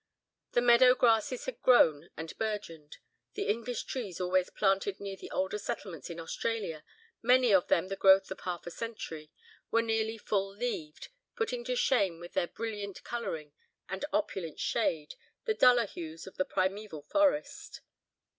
The 0.53 0.61
meadow 0.63 0.95
grasses 0.95 1.45
had 1.45 1.61
grown 1.61 2.09
and 2.17 2.35
burgeoned, 2.39 2.97
the 3.35 3.43
English 3.47 3.83
trees 3.83 4.19
always 4.19 4.49
planted 4.49 4.99
near 4.99 5.15
the 5.15 5.29
older 5.29 5.59
settlements 5.59 6.09
in 6.09 6.19
Australia, 6.19 6.83
many 7.21 7.53
of 7.53 7.67
them 7.67 7.87
the 7.87 7.95
growth 7.95 8.31
of 8.31 8.39
half 8.39 8.65
a 8.65 8.71
century, 8.71 9.29
were 9.69 9.83
nearly 9.83 10.17
full 10.17 10.49
leaved, 10.55 11.09
putting 11.35 11.63
to 11.65 11.75
shame 11.75 12.19
with 12.19 12.33
their 12.33 12.47
brilliant 12.47 13.03
colouring, 13.03 13.53
and 13.87 14.03
opulent 14.11 14.59
shade, 14.59 15.13
the 15.45 15.53
duller 15.53 15.85
hues 15.85 16.25
of 16.25 16.35
the 16.37 16.45
primeval 16.45 17.03
forest. 17.03 17.81